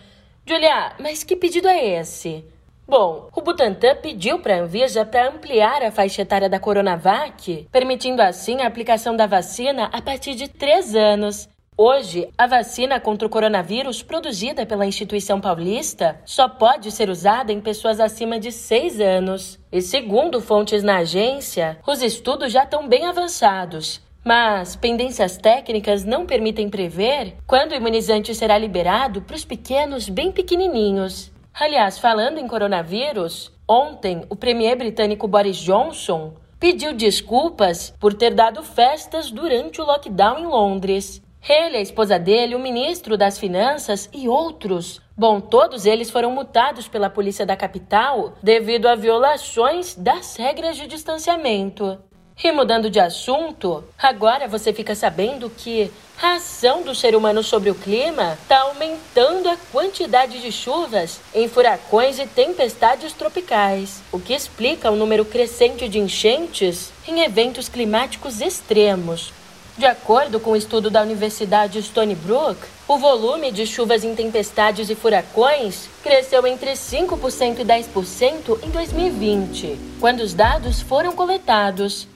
Julia, 0.49 0.93
mas 0.99 1.23
que 1.23 1.35
pedido 1.35 1.67
é 1.67 1.99
esse? 1.99 2.43
Bom, 2.87 3.29
o 3.35 3.41
Butantan 3.41 3.95
pediu 3.97 4.39
para 4.39 4.55
a 4.55 4.59
Anvisa 4.61 5.05
para 5.05 5.29
ampliar 5.29 5.83
a 5.83 5.91
faixa 5.91 6.23
etária 6.23 6.49
da 6.49 6.59
Coronavac, 6.59 7.67
permitindo 7.71 8.19
assim 8.19 8.61
a 8.61 8.67
aplicação 8.67 9.15
da 9.15 9.27
vacina 9.27 9.91
a 9.93 10.01
partir 10.01 10.33
de 10.33 10.47
três 10.47 10.95
anos. 10.95 11.47
Hoje, 11.81 12.27
a 12.37 12.45
vacina 12.45 12.99
contra 12.99 13.25
o 13.25 13.29
coronavírus 13.29 14.03
produzida 14.03 14.65
pela 14.65 14.85
instituição 14.85 15.39
paulista 15.39 16.19
só 16.25 16.49
pode 16.49 16.91
ser 16.91 17.09
usada 17.09 17.53
em 17.53 17.61
pessoas 17.61 18.01
acima 18.01 18.37
de 18.37 18.51
seis 18.51 18.99
anos. 18.99 19.57
E 19.71 19.81
segundo 19.81 20.41
fontes 20.41 20.83
na 20.83 20.97
agência, 20.97 21.79
os 21.87 22.01
estudos 22.01 22.51
já 22.51 22.65
estão 22.65 22.85
bem 22.85 23.05
avançados 23.05 24.01
mas 24.25 24.75
pendências 24.75 25.37
técnicas 25.37 26.03
não 26.03 26.25
permitem 26.25 26.69
prever 26.69 27.37
quando 27.47 27.71
o 27.71 27.75
imunizante 27.75 28.35
será 28.35 28.57
liberado 28.57 29.21
para 29.21 29.37
os 29.37 29.45
pequenos 29.45 30.09
bem 30.09 30.29
pequenininhos. 30.29 31.31
Aliás, 31.53 31.97
falando 31.97 32.37
em 32.37 32.45
coronavírus, 32.45 33.49
ontem 33.65 34.25
o 34.29 34.35
premier 34.35 34.77
britânico 34.77 35.25
Boris 35.25 35.55
Johnson 35.55 36.33
pediu 36.59 36.93
desculpas 36.93 37.93
por 37.97 38.13
ter 38.13 38.33
dado 38.33 38.61
festas 38.61 39.31
durante 39.31 39.79
o 39.79 39.85
lockdown 39.85 40.39
em 40.39 40.45
Londres. 40.45 41.23
Ele, 41.47 41.77
a 41.77 41.81
esposa 41.81 42.19
dele, 42.19 42.55
o 42.55 42.59
ministro 42.59 43.17
das 43.17 43.37
Finanças 43.37 44.09
e 44.13 44.27
outros. 44.27 45.01
Bom, 45.17 45.39
todos 45.39 45.85
eles 45.85 46.09
foram 46.09 46.31
multados 46.31 46.87
pela 46.87 47.09
polícia 47.09 47.45
da 47.45 47.55
capital 47.55 48.33
devido 48.43 48.87
a 48.87 48.95
violações 48.95 49.95
das 49.95 50.35
regras 50.35 50.75
de 50.77 50.85
distanciamento. 50.87 51.97
E 52.41 52.53
mudando 52.53 52.89
de 52.89 53.01
assunto, 53.01 53.83
agora 53.97 54.47
você 54.47 54.71
fica 54.71 54.95
sabendo 54.95 55.49
que 55.49 55.91
a 56.21 56.35
ação 56.35 56.83
do 56.83 56.95
ser 56.95 57.13
humano 57.13 57.43
sobre 57.43 57.69
o 57.69 57.75
clima 57.75 58.37
está 58.41 58.61
aumentando 58.61 59.49
a 59.49 59.57
quantidade 59.71 60.39
de 60.41 60.49
chuvas 60.49 61.19
em 61.33 61.49
furacões 61.49 62.17
e 62.17 62.25
tempestades 62.25 63.11
tropicais, 63.11 64.01
o 64.09 64.19
que 64.19 64.33
explica 64.33 64.89
o 64.89 64.95
número 64.95 65.25
crescente 65.25 65.89
de 65.89 65.99
enchentes 65.99 66.93
em 67.05 67.19
eventos 67.21 67.67
climáticos 67.67 68.39
extremos. 68.39 69.33
De 69.79 69.85
acordo 69.85 70.41
com 70.41 70.49
o 70.49 70.53
um 70.53 70.55
estudo 70.57 70.89
da 70.89 71.01
Universidade 71.01 71.81
Stony 71.81 72.13
Brook, 72.13 72.59
o 72.85 72.97
volume 72.97 73.49
de 73.49 73.65
chuvas 73.65 74.03
em 74.03 74.13
tempestades 74.13 74.89
e 74.89 74.93
furacões 74.93 75.87
cresceu 76.03 76.45
entre 76.45 76.73
5% 76.73 77.59
e 77.59 77.63
10% 77.63 78.59
em 78.61 78.69
2020, 78.71 79.79
quando 80.01 80.19
os 80.19 80.33
dados 80.33 80.81
foram 80.81 81.13
coletados. 81.13 82.09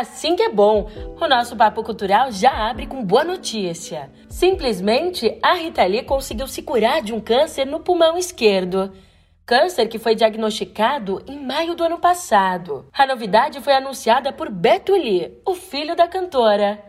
Assim 0.00 0.34
que 0.34 0.42
é 0.42 0.48
bom! 0.48 0.88
O 1.20 1.28
nosso 1.28 1.54
Papo 1.54 1.82
Cultural 1.82 2.32
já 2.32 2.70
abre 2.70 2.86
com 2.86 3.04
boa 3.04 3.22
notícia. 3.22 4.10
Simplesmente, 4.30 5.38
a 5.42 5.52
Rita 5.52 5.84
Lee 5.84 6.02
conseguiu 6.02 6.46
se 6.46 6.62
curar 6.62 7.02
de 7.02 7.12
um 7.12 7.20
câncer 7.20 7.66
no 7.66 7.80
pulmão 7.80 8.16
esquerdo. 8.16 8.94
Câncer 9.44 9.88
que 9.88 9.98
foi 9.98 10.14
diagnosticado 10.14 11.22
em 11.28 11.38
maio 11.44 11.74
do 11.74 11.84
ano 11.84 11.98
passado. 11.98 12.88
A 12.94 13.06
novidade 13.06 13.60
foi 13.60 13.74
anunciada 13.74 14.32
por 14.32 14.50
Beto 14.50 14.94
Lee, 14.94 15.38
o 15.44 15.54
filho 15.54 15.94
da 15.94 16.08
cantora. 16.08 16.82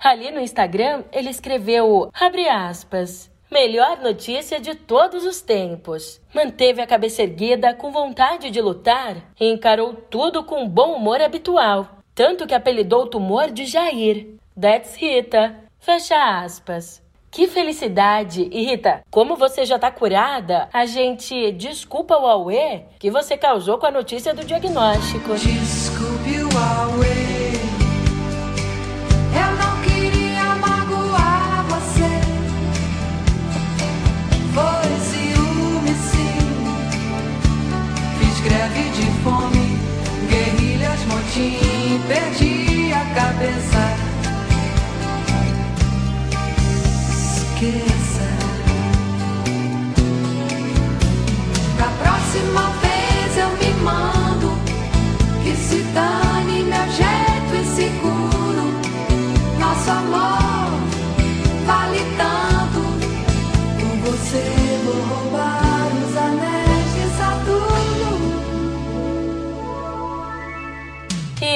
Ali 0.00 0.30
no 0.30 0.40
Instagram, 0.40 1.04
ele 1.12 1.28
escreveu, 1.28 2.08
abre 2.18 2.48
aspas, 2.48 3.30
melhor 3.52 4.00
notícia 4.00 4.58
de 4.58 4.74
todos 4.74 5.26
os 5.26 5.42
tempos. 5.42 6.18
Manteve 6.34 6.80
a 6.80 6.86
cabeça 6.86 7.24
erguida 7.24 7.74
com 7.74 7.92
vontade 7.92 8.50
de 8.50 8.62
lutar 8.62 9.16
e 9.38 9.52
encarou 9.52 9.92
tudo 9.92 10.42
com 10.44 10.64
o 10.64 10.68
bom 10.68 10.94
humor 10.94 11.20
habitual 11.20 12.02
tanto 12.14 12.46
que 12.46 12.54
apelidou 12.54 13.02
o 13.02 13.08
tumor 13.08 13.50
de 13.50 13.64
Jair. 13.66 14.34
That's 14.58 14.94
Rita. 14.96 15.56
Fecha 15.78 16.42
aspas. 16.42 17.02
Que 17.30 17.48
felicidade! 17.48 18.48
E 18.52 18.64
Rita, 18.64 19.02
como 19.10 19.34
você 19.34 19.66
já 19.66 19.76
tá 19.76 19.90
curada, 19.90 20.68
a 20.72 20.86
gente 20.86 21.50
desculpa 21.50 22.16
o 22.16 22.26
Aue 22.26 22.84
que 23.00 23.10
você 23.10 23.36
causou 23.36 23.76
com 23.76 23.86
a 23.86 23.90
notícia 23.90 24.32
do 24.32 24.44
diagnóstico. 24.44 25.34
Desculpe 25.34 26.44
o 26.44 26.48
Aue. 26.56 27.83
cabeça. 43.34 43.82
Esqueça. 47.36 48.28
Da 51.78 51.88
próxima 52.02 52.64
vez 52.82 53.36
eu 53.36 53.50
me 53.58 53.82
mando. 53.82 54.50
Que 55.42 55.56
se 55.56 55.82
dane, 55.92 56.62
meu 56.64 56.86
jeito 56.90 57.54
e 57.54 57.64
seguro. 57.74 58.66
Nosso 59.58 59.90
amor 59.90 60.70
vale 61.66 62.00
tanto. 62.16 62.80
Por 63.78 64.10
você 64.10 64.44
vou 64.84 65.16
roubar. 65.16 65.53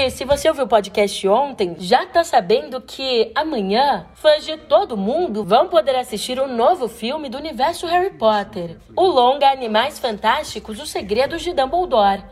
E 0.09 0.11
se 0.11 0.25
você 0.25 0.49
ouviu 0.49 0.65
o 0.65 0.67
podcast 0.67 1.29
ontem, 1.29 1.77
já 1.79 2.07
tá 2.07 2.25
sabendo 2.25 2.81
que 2.81 3.31
amanhã 3.35 4.07
fãs 4.15 4.43
de 4.43 4.57
todo 4.57 4.97
mundo 4.97 5.45
vão 5.45 5.69
poder 5.69 5.95
assistir 5.97 6.41
o 6.41 6.49
novo 6.49 6.89
filme 6.89 7.29
do 7.29 7.37
universo 7.37 7.87
Harry 7.87 8.09
Potter, 8.15 8.79
o 8.97 9.03
longa 9.03 9.51
Animais 9.51 9.99
Fantásticos: 9.99 10.81
Os 10.81 10.89
Segredos 10.89 11.43
de 11.43 11.53
Dumbledore. 11.53 12.23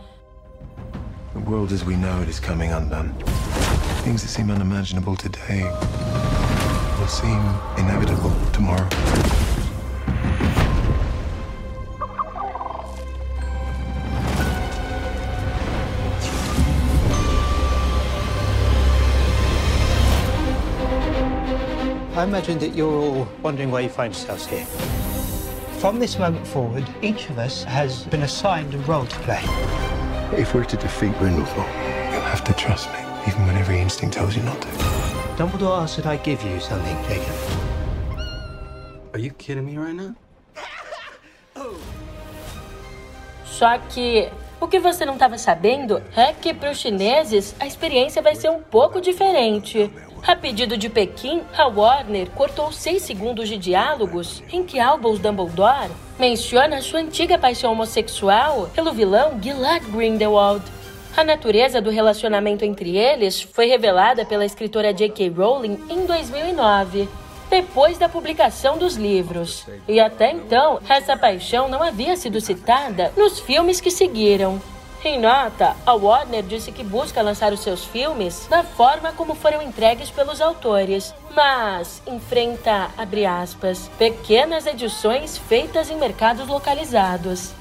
The 1.35 1.51
world 1.51 1.75
as 1.75 1.85
we 1.85 1.97
know 1.97 2.23
it 2.23 2.31
is 2.31 2.41
coming 2.41 2.73
undone. 2.73 3.13
Things 4.05 4.23
that 4.23 4.31
seem 4.31 4.51
unimaginable 4.51 5.15
today 5.15 5.65
will 6.99 7.09
seem 7.09 7.39
inevitable 7.77 8.33
tomorrow. 8.55 8.89
I 22.17 22.25
imagine 22.25 22.59
that 22.61 22.75
you're 22.75 22.91
all 22.91 23.29
wondering 23.43 23.71
why 23.71 23.81
you 23.81 23.91
find 23.91 24.11
yourselves 24.11 24.47
here. 24.47 24.65
From 25.81 25.99
this 25.99 26.19
moment 26.19 26.47
forward, 26.47 26.89
each 27.03 27.29
of 27.29 27.39
us 27.39 27.63
has 27.65 28.05
been 28.05 28.23
assigned 28.23 28.73
a 28.75 28.79
role 28.79 29.05
to 29.05 29.17
play. 29.17 29.43
If 30.33 30.55
we're 30.55 30.65
to 30.65 30.79
defeat 30.79 31.13
Grindelwald, 31.19 31.69
you'll 32.11 32.23
have 32.23 32.43
to 32.45 32.55
trust 32.55 32.91
me, 32.95 33.01
even 33.29 33.47
when 33.47 33.59
every 33.59 33.81
instinct 33.81 34.15
tells 34.15 34.35
you 34.35 34.43
not 34.45 34.63
to. 34.63 34.69
Dumbledore 35.37 35.83
asked 35.83 35.97
that 35.99 36.07
I 36.07 36.17
give 36.17 36.43
you 36.43 36.59
something, 36.59 36.97
Jacob. 37.07 37.37
Are 39.13 39.19
you 39.19 39.33
kidding 39.33 39.67
me 39.67 39.77
right 39.77 39.95
now? 39.95 40.15
Só 43.45 43.77
que 43.91 44.31
o 44.59 44.67
que 44.67 44.79
você 44.79 45.05
não 45.05 45.15
estava 45.15 45.37
sabendo 45.37 46.03
é 46.17 46.33
que 46.33 46.55
para 46.55 46.71
os 46.71 46.79
chineses 46.79 47.55
a 47.61 47.67
experiência 47.67 48.23
vai 48.23 48.35
ser 48.35 48.49
um 48.49 48.63
pouco 48.63 49.03
diferente. 49.03 49.91
A 50.27 50.35
pedido 50.35 50.77
de 50.77 50.89
Pequim, 50.89 51.41
a 51.57 51.69
Warner 51.69 52.29
cortou 52.31 52.73
seis 52.73 53.03
segundos 53.03 53.49
de 53.49 53.57
diálogos 53.57 54.43
em 54.53 54.65
que 54.65 54.81
Albus 54.81 55.21
Dumbledore 55.21 55.93
menciona 56.19 56.83
sua 56.83 56.99
antiga 56.99 57.39
paixão 57.39 57.71
homossexual 57.71 58.69
pelo 58.75 58.93
vilão 58.93 59.41
Gilad 59.41 59.85
Grindelwald. 59.85 60.65
A 61.17 61.23
natureza 61.23 61.81
do 61.81 61.91
relacionamento 61.91 62.65
entre 62.65 62.97
eles 62.97 63.41
foi 63.41 63.67
revelada 63.67 64.25
pela 64.27 64.45
escritora 64.45 64.93
J.K. 64.93 65.29
Rowling 65.29 65.79
em 65.89 66.05
2009, 66.05 67.09
depois 67.49 67.97
da 67.97 68.09
publicação 68.09 68.77
dos 68.77 68.97
livros. 68.97 69.65
E 69.87 70.01
até 70.01 70.33
então, 70.33 70.81
essa 70.89 71.17
paixão 71.17 71.69
não 71.69 71.81
havia 71.81 72.17
sido 72.17 72.41
citada 72.41 73.13
nos 73.17 73.39
filmes 73.39 73.81
que 73.81 73.93
seguiram. 73.93 74.61
Em 75.09 75.21
nota, 75.21 75.77
a 75.87 75.95
Warner 75.95 76.43
disse 76.43 76.73
que 76.73 76.83
busca 76.83 77.23
lançar 77.23 77.53
os 77.53 77.61
seus 77.61 77.85
filmes 77.85 78.49
da 78.51 78.65
forma 78.65 79.13
como 79.13 79.37
foram 79.37 79.63
entregues 79.63 80.11
pelos 80.11 80.41
autores, 80.41 81.15
mas 81.33 82.03
enfrenta, 82.09 82.91
aspas, 83.25 83.89
pequenas 83.97 84.67
edições 84.67 85.39
feitas 85.39 85.91
em 85.91 85.97
mercados 85.97 86.49
localizados. 86.49 87.53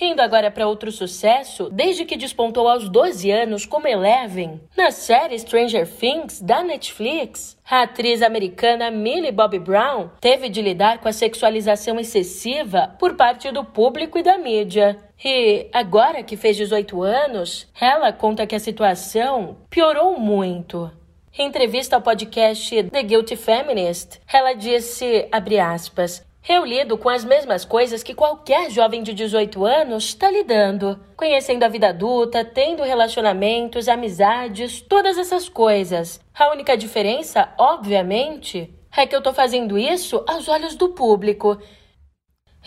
Indo 0.00 0.22
agora 0.22 0.50
para 0.50 0.66
outro 0.66 0.90
sucesso, 0.90 1.68
desde 1.70 2.06
que 2.06 2.16
despontou 2.16 2.66
aos 2.66 2.88
12 2.88 3.30
anos 3.30 3.66
como 3.66 3.86
Eleven, 3.86 4.58
na 4.74 4.90
série 4.90 5.38
Stranger 5.38 5.86
Things 5.86 6.40
da 6.40 6.62
Netflix, 6.62 7.58
a 7.68 7.82
atriz 7.82 8.22
americana 8.22 8.90
Millie 8.90 9.30
Bobby 9.30 9.58
Brown 9.58 10.08
teve 10.18 10.48
de 10.48 10.62
lidar 10.62 11.00
com 11.00 11.08
a 11.08 11.12
sexualização 11.12 12.00
excessiva 12.00 12.96
por 12.98 13.14
parte 13.14 13.52
do 13.52 13.62
público 13.62 14.18
e 14.18 14.22
da 14.22 14.38
mídia. 14.38 14.96
E 15.22 15.68
agora 15.70 16.22
que 16.22 16.34
fez 16.34 16.56
18 16.56 17.02
anos, 17.02 17.68
ela 17.78 18.10
conta 18.10 18.46
que 18.46 18.54
a 18.54 18.60
situação 18.60 19.58
piorou 19.68 20.18
muito. 20.18 20.90
Em 21.38 21.46
entrevista 21.46 21.94
ao 21.94 22.02
podcast 22.02 22.84
The 22.84 23.02
Guilty 23.02 23.36
Feminist, 23.36 24.18
ela 24.32 24.54
disse, 24.54 25.28
aspas, 25.62 26.26
eu 26.48 26.64
lido 26.64 26.96
com 26.96 27.08
as 27.08 27.24
mesmas 27.24 27.64
coisas 27.64 28.02
que 28.02 28.14
qualquer 28.14 28.70
jovem 28.70 29.02
de 29.02 29.12
18 29.12 29.64
anos 29.64 30.04
está 30.04 30.30
lidando. 30.30 30.98
Conhecendo 31.16 31.64
a 31.64 31.68
vida 31.68 31.90
adulta, 31.90 32.44
tendo 32.44 32.82
relacionamentos, 32.82 33.88
amizades, 33.88 34.80
todas 34.80 35.18
essas 35.18 35.48
coisas. 35.48 36.20
A 36.34 36.50
única 36.50 36.76
diferença, 36.76 37.52
obviamente, 37.58 38.74
é 38.96 39.06
que 39.06 39.14
eu 39.14 39.22
tô 39.22 39.32
fazendo 39.34 39.78
isso 39.78 40.24
aos 40.26 40.48
olhos 40.48 40.74
do 40.76 40.88
público. 40.88 41.60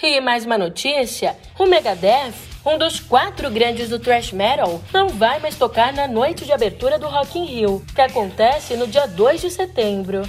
E 0.01 0.21
mais 0.21 0.45
uma 0.45 0.57
notícia: 0.57 1.35
o 1.57 1.65
Megadeth, 1.65 2.33
um 2.65 2.77
dos 2.77 2.99
quatro 2.99 3.49
grandes 3.49 3.89
do 3.89 3.99
thrash 3.99 4.31
metal, 4.31 4.81
não 4.93 5.09
vai 5.09 5.39
mais 5.39 5.57
tocar 5.57 5.91
na 5.91 6.07
noite 6.07 6.45
de 6.45 6.51
abertura 6.51 6.99
do 6.99 7.07
Rock 7.07 7.39
in 7.39 7.45
Rio, 7.45 7.83
que 7.93 8.01
acontece 8.01 8.75
no 8.75 8.87
dia 8.87 9.07
2 9.07 9.41
de 9.41 9.49
setembro. 9.49 10.21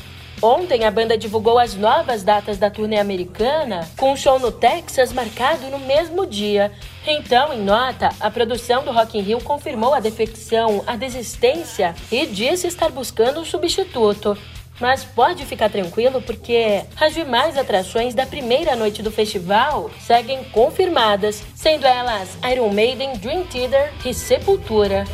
Ontem 0.44 0.84
a 0.84 0.90
banda 0.90 1.16
divulgou 1.16 1.58
as 1.58 1.74
novas 1.74 2.22
datas 2.22 2.58
da 2.58 2.68
turnê 2.68 2.98
americana, 2.98 3.88
com 3.96 4.12
um 4.12 4.16
show 4.16 4.38
no 4.38 4.52
Texas 4.52 5.10
marcado 5.10 5.70
no 5.70 5.78
mesmo 5.78 6.26
dia. 6.26 6.70
Então, 7.06 7.50
em 7.54 7.62
nota, 7.62 8.10
a 8.20 8.30
produção 8.30 8.84
do 8.84 8.92
Rock 8.92 9.16
in 9.16 9.22
Rio 9.22 9.40
confirmou 9.40 9.94
a 9.94 10.00
defecção, 10.00 10.84
a 10.86 10.96
desistência 10.96 11.94
e 12.12 12.26
disse 12.26 12.66
estar 12.66 12.90
buscando 12.90 13.40
um 13.40 13.44
substituto. 13.46 14.36
Mas 14.78 15.02
pode 15.02 15.46
ficar 15.46 15.70
tranquilo 15.70 16.20
porque 16.20 16.82
as 17.00 17.14
demais 17.14 17.56
atrações 17.56 18.12
da 18.14 18.26
primeira 18.26 18.76
noite 18.76 19.02
do 19.02 19.10
festival 19.10 19.90
seguem 19.98 20.44
confirmadas, 20.52 21.42
sendo 21.54 21.86
elas 21.86 22.36
Iron 22.52 22.68
Maiden, 22.68 23.16
Dream 23.16 23.44
Theater 23.44 23.90
e 24.04 24.12
Sepultura. 24.12 25.06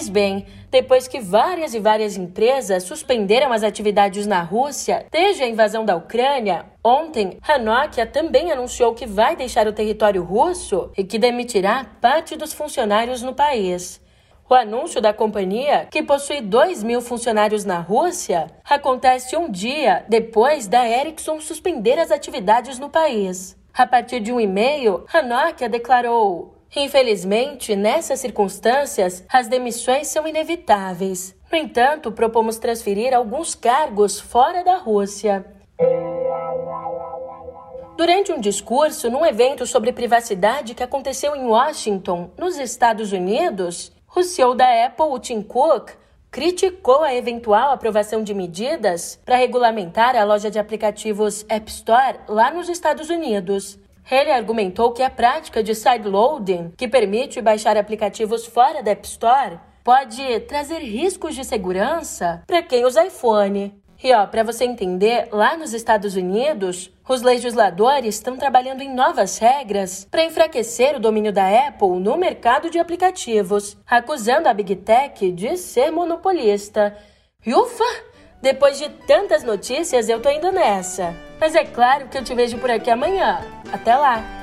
Pois 0.00 0.08
bem, 0.08 0.46
depois 0.70 1.06
que 1.06 1.20
várias 1.20 1.74
e 1.74 1.78
várias 1.78 2.16
empresas 2.16 2.84
suspenderam 2.84 3.52
as 3.52 3.62
atividades 3.62 4.26
na 4.26 4.40
Rússia 4.40 5.04
desde 5.10 5.42
a 5.42 5.46
invasão 5.46 5.84
da 5.84 5.94
Ucrânia, 5.94 6.64
ontem 6.82 7.36
a 7.46 7.58
Nokia 7.58 8.06
também 8.06 8.50
anunciou 8.50 8.94
que 8.94 9.04
vai 9.04 9.36
deixar 9.36 9.68
o 9.68 9.74
território 9.74 10.24
russo 10.24 10.90
e 10.96 11.04
que 11.04 11.18
demitirá 11.18 11.84
parte 12.00 12.34
dos 12.34 12.54
funcionários 12.54 13.20
no 13.20 13.34
país. 13.34 14.00
O 14.48 14.54
anúncio 14.54 15.02
da 15.02 15.12
companhia, 15.12 15.86
que 15.90 16.02
possui 16.02 16.40
2 16.40 16.82
mil 16.82 17.02
funcionários 17.02 17.66
na 17.66 17.78
Rússia, 17.80 18.46
acontece 18.64 19.36
um 19.36 19.50
dia 19.50 20.06
depois 20.08 20.66
da 20.66 20.88
Ericsson 20.88 21.40
suspender 21.40 21.98
as 21.98 22.10
atividades 22.10 22.78
no 22.78 22.88
país. 22.88 23.54
A 23.74 23.86
partir 23.86 24.20
de 24.20 24.32
um 24.32 24.40
e-mail, 24.40 25.04
a 25.12 25.20
Nokia 25.20 25.68
declarou: 25.68 26.54
Infelizmente, 26.74 27.74
nessas 27.74 28.20
circunstâncias, 28.20 29.24
as 29.28 29.48
demissões 29.48 30.06
são 30.06 30.26
inevitáveis. 30.26 31.34
No 31.50 31.58
entanto, 31.58 32.12
propomos 32.12 32.58
transferir 32.58 33.12
alguns 33.12 33.56
cargos 33.56 34.20
fora 34.20 34.62
da 34.62 34.76
Rússia. 34.76 35.44
Durante 37.96 38.32
um 38.32 38.40
discurso 38.40 39.10
num 39.10 39.26
evento 39.26 39.66
sobre 39.66 39.92
privacidade 39.92 40.74
que 40.74 40.82
aconteceu 40.82 41.34
em 41.34 41.44
Washington, 41.44 42.30
nos 42.38 42.56
Estados 42.56 43.12
Unidos, 43.12 43.92
o 44.14 44.22
CEO 44.22 44.54
da 44.54 44.86
Apple, 44.86 45.06
o 45.06 45.18
Tim 45.18 45.42
Cook, 45.42 45.90
criticou 46.30 47.02
a 47.02 47.14
eventual 47.14 47.72
aprovação 47.72 48.22
de 48.22 48.32
medidas 48.32 49.20
para 49.24 49.36
regulamentar 49.36 50.16
a 50.16 50.22
loja 50.22 50.50
de 50.50 50.58
aplicativos 50.58 51.44
App 51.48 51.68
Store 51.68 52.20
lá 52.28 52.52
nos 52.52 52.68
Estados 52.68 53.10
Unidos. 53.10 53.76
Ele 54.10 54.30
argumentou 54.30 54.92
que 54.92 55.02
a 55.02 55.10
prática 55.10 55.62
de 55.62 55.74
sideloading, 55.74 56.72
que 56.76 56.86
permite 56.86 57.40
baixar 57.40 57.76
aplicativos 57.76 58.46
fora 58.46 58.82
da 58.82 58.92
App 58.92 59.06
Store, 59.06 59.58
pode 59.82 60.40
trazer 60.40 60.78
riscos 60.78 61.34
de 61.34 61.44
segurança 61.44 62.42
para 62.46 62.62
quem 62.62 62.84
usa 62.84 63.06
iPhone. 63.06 63.74
E 64.02 64.14
ó, 64.14 64.26
para 64.26 64.42
você 64.42 64.64
entender, 64.64 65.28
lá 65.30 65.56
nos 65.58 65.74
Estados 65.74 66.16
Unidos, 66.16 66.90
os 67.06 67.20
legisladores 67.20 68.14
estão 68.14 68.34
trabalhando 68.36 68.80
em 68.80 68.94
novas 68.94 69.36
regras 69.36 70.06
para 70.10 70.24
enfraquecer 70.24 70.96
o 70.96 71.00
domínio 71.00 71.32
da 71.32 71.68
Apple 71.68 72.00
no 72.00 72.16
mercado 72.16 72.70
de 72.70 72.78
aplicativos, 72.78 73.76
acusando 73.86 74.48
a 74.48 74.54
Big 74.54 74.74
Tech 74.76 75.30
de 75.32 75.56
ser 75.58 75.90
monopolista. 75.90 76.96
E 77.44 77.52
ufa! 77.54 78.09
Depois 78.42 78.78
de 78.78 78.88
tantas 78.88 79.42
notícias, 79.42 80.08
eu 80.08 80.20
tô 80.20 80.30
indo 80.30 80.50
nessa. 80.50 81.14
Mas 81.38 81.54
é 81.54 81.64
claro 81.64 82.08
que 82.08 82.16
eu 82.16 82.24
te 82.24 82.34
vejo 82.34 82.58
por 82.58 82.70
aqui 82.70 82.90
amanhã. 82.90 83.40
Até 83.70 83.94
lá! 83.94 84.39